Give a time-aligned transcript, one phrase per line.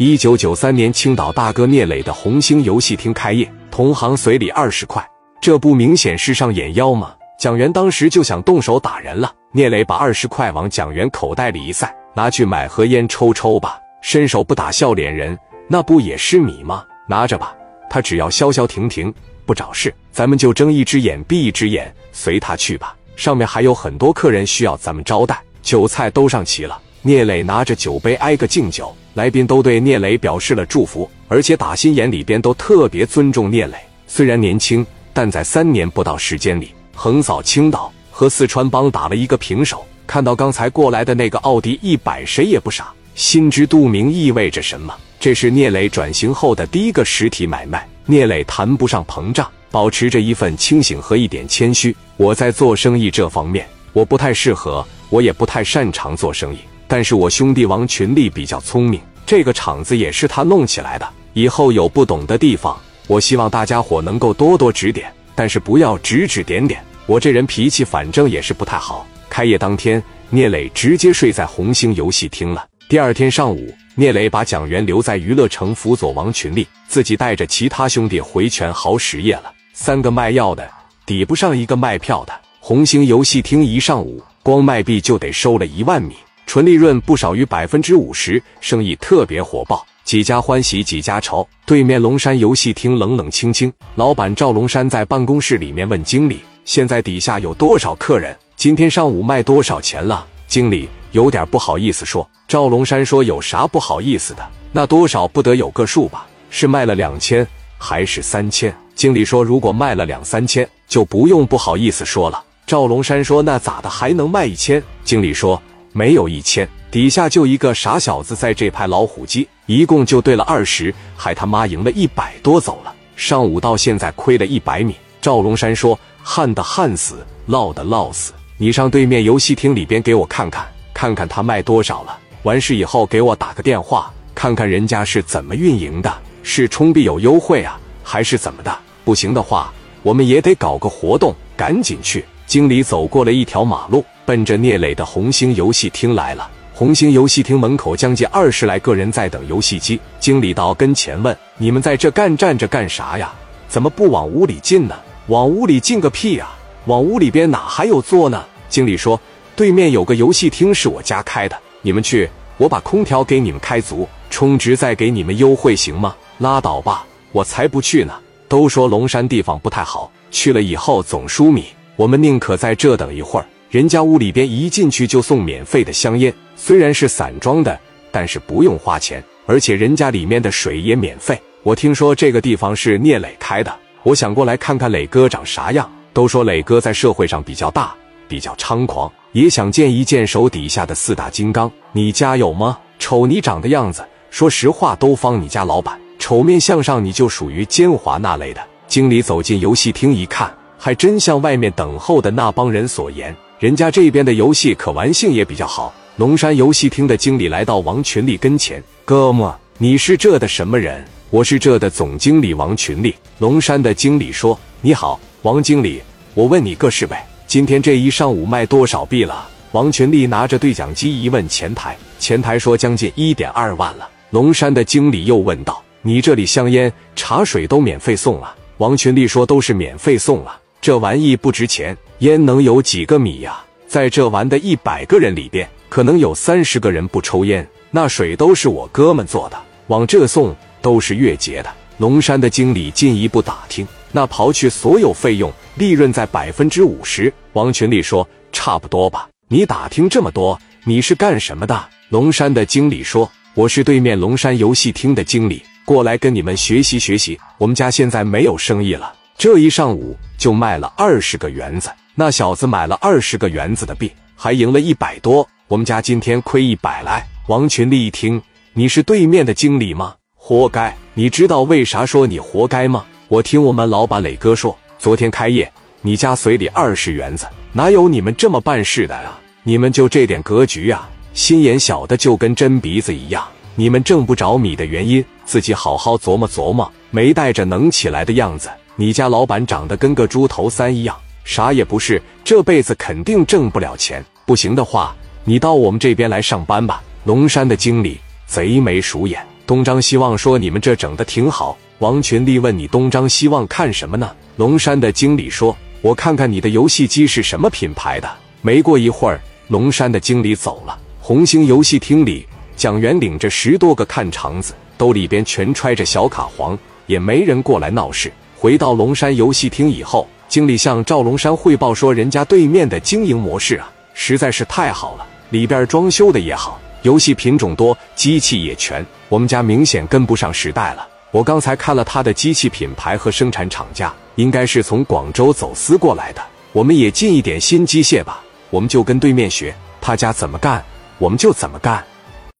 [0.00, 5.04] 一九九三年，青岛大哥聂磊的红星游戏厅开业，同行随礼二十块，
[5.40, 7.12] 这不明显是上眼妖吗？
[7.36, 9.34] 蒋元当时就想动手打人了。
[9.50, 13.76] 聂磊把二十块往蒋元口袋里一塞，拿去买盒烟抽抽吧。
[14.00, 16.84] 伸手不打笑脸人，那不也是米吗？
[17.08, 17.52] 拿着吧，
[17.90, 19.12] 他只要消消停停，
[19.44, 22.94] 不找事，咱们就睁一只眼闭一只眼，随他去吧。
[23.16, 26.80] 上面还有很多客人需要咱们招待，酒菜都上齐了。
[27.02, 33.76] 聂磊拿着酒杯挨个敬酒，来宾都对聂磊表示了祝福，而且打心眼里边都特别尊重聂磊。
[34.06, 39.84] 虽然年轻，但在三年不到时间里，横扫青岛和四川帮打了一个平手。
[40.06, 44.94] 看到刚才过来的那个奥迪一百，谁也不傻，心知肚明意味着什么。
[45.18, 47.84] 这是聂磊转型后的第一个实体买卖。
[48.06, 51.94] 聂磊谈不上膨胀，保持着一份清醒和一点谦虚。
[52.16, 56.58] 我在做生意这方面，我不太适合，我也不太擅长做生意。
[56.88, 61.06] 但是我兄弟王群力比较聪明，这个厂子也是他弄起来的。
[61.34, 66.82] 以后有不懂的地方，我希望大家伙能够多多指点，但是不要指指点点。
[67.04, 69.06] 我这人脾气反正也是不太好。
[69.28, 72.66] 开业当天，聂磊直接睡在红星游戏厅了。
[72.88, 79.52] 第二天上午，聂磊把蒋元留在娱乐城辅佐王群力，自己带着其他兄弟回全豪实业了。
[79.74, 80.68] 三个卖药的
[81.04, 82.32] 抵不上一个卖票的。
[82.60, 86.16] 红星游戏厅一上午，光卖币就得收了一万米。
[86.48, 91.46] 纯利润不少于百分之五十，生意特别火爆，几家欢喜几家愁。
[91.66, 98.34] 对面龙山游戏厅冷冷清清，老板赵龙山在办公室里面问经理：“现在底下有多少客人？
[98.56, 102.26] 今天上午卖多少钱了？”经理有点不好意思说。
[102.48, 104.42] 赵龙山说：“有啥不好意思的？
[104.72, 106.26] 那多少不得有个数吧？
[106.48, 115.62] 是卖了两千还是三千？”经理说：“如果卖了两三千，就不用不好意思说了。”赵龙山说：“那咋的还能卖一千？”经理说。
[115.92, 122.94] 没有一千，底下就一个傻小子在这拍老虎机，一共就对了二十，还他妈赢了一百多走了。
[123.16, 124.94] 上午到现在亏了一百米。
[125.20, 128.32] 赵龙山说：“旱的旱死，涝的涝死。
[128.56, 132.16] 你上对面游戏厅里边给我看看，看看他卖多少了。
[132.44, 138.78] 完事以后给我打个电话，看看人家是怎么运营的，是充币有优惠啊，还是怎么的？
[139.04, 139.72] 不行的话，
[140.04, 146.50] 我们也得搞个活动，赶紧去。”经理走过了一条马路，奔着聂磊的红星游戏厅来了。
[146.74, 149.98] 红星游戏厅门口将近二十来个人在等游戏机。
[150.20, 153.32] 经理到跟前问：“你们在这干站着干啥呀？
[153.68, 154.94] 怎么不往屋里进呢？
[155.28, 156.50] 往屋里进个屁呀！
[156.84, 159.18] 往屋里边哪还有座呢？”经理说
[159.56, 162.28] ：“对面有个游戏厅是我家开的，你们去，
[162.58, 168.12] 我把空调给你们开足，充值再给你们优惠，行吗？”拉倒吧，我才不去呢！
[168.46, 171.64] 都说龙山地方不太好，去了以后总输米。
[171.96, 177.78] 我们宁可在这等一会儿，人家屋里边一进去就送免费的香烟，虽然是散装的，
[178.10, 181.38] 但是不用花钱，而且人家里面的水也免费。
[181.62, 183.70] 我听说这个地方是聂磊开的，
[184.04, 185.86] 我想过来看看磊哥长啥样。
[186.14, 187.94] 都说磊哥在社会上比较大，
[188.26, 191.70] 比较猖狂，也想见一见手底下的四大金刚。
[191.92, 192.78] 你家有吗？
[192.98, 198.62] 瞅你长的样子，说实话都方你家老板，丑面相上你就属于奸猾那类的。
[198.86, 200.50] 经理走进游戏厅一看。
[200.80, 205.92] 还真像外面等候的那帮人所言，人家这边的游戏可玩性也比较好。
[206.16, 211.04] 龙山游戏厅的经理来到王群力跟前：“哥们，你是这的什么人？
[211.30, 216.00] 我是这的总经理王群力。”龙山的经理说：“你好，王经理，
[216.34, 224.08] 我问你个事呗，今天这一上午卖多少币了？”王群力拿着对讲机一问前台，前台说将近一点二万了。
[224.30, 233.62] 龙山的经理又问道：“你这里香烟、茶水都免费送了？”王群力说：“都是免费送了。”这玩意不值钱，烟能有几个米呀？
[233.86, 237.66] 在这玩的一百个人里边，可能有三十个人不抽烟。
[237.90, 239.58] 那水都是我哥们做的，
[239.88, 241.70] 往这送都是月结的。
[241.96, 247.32] 龙山的经理进一步打听，那刨去所有费用，利润在百分之五十。
[247.54, 251.84] 王群力说：“差不多吧。”你打听这么多，你是干什么的？
[252.10, 257.38] 龙山的经理说：“我是对面龙山游戏厅的经理，过来跟你们学习学习。
[257.58, 265.48] 我们家现在没有生意了。”这一上午就卖了二十个园子，那小子买了二十个园子的币，还赢了一百多。
[265.68, 267.24] 我们家今天亏一百来。
[267.46, 268.42] 王群力一听，
[268.72, 270.12] 你是对面的经理吗？
[270.34, 270.92] 活该！
[271.14, 273.04] 你知道为啥说你活该吗？
[273.28, 275.70] 我听我们老板磊哥说，昨天开业，
[276.02, 279.38] 你家随礼二十园子，哪有你们这么办事的啊？
[279.62, 281.08] 你们就这点格局啊？
[281.32, 283.46] 心眼小的就跟针鼻子一样。
[283.76, 288.68] 你们挣不着米的原因，自己好好琢磨琢磨，没带着能起来的样子。
[289.00, 294.24] 你家老板长得跟个猪头三一样，啥也不是，这辈子肯定挣不了钱。
[294.44, 295.14] 不行的话，
[295.44, 297.00] 你到我们这边来上班吧。
[297.22, 298.18] 龙山的经理
[298.48, 308.28] 贼眉鼠眼，东张西望说：“你们这整的挺好。”王群力问：“你东张西望看什么呢？”龙山的经理说：“我看看你的游戏机是什么品牌的。”
[308.62, 310.98] 没过一会儿，龙山的经理走了。
[311.20, 318.32] 红星游戏厅里，蒋元领着十多个看场子，兜里边全揣着小卡黄，也没人过来闹事。
[318.60, 329.06] 回到龙山游戏厅以后，经理向赵龙山汇报说：“人家对面的经营模式啊，实在是太好了，里边装修的也好，游戏品种多，机器也全。
[329.28, 331.06] 我们家明显跟不上时代了。
[331.30, 336.42] 我刚才看了他的机器品牌和生产厂家，应该是从广州走私过来的。
[336.72, 340.84] 我们也进一点新机械吧，我们就跟对面学，他家怎么干。”
[341.18, 342.04] 我们就怎么干。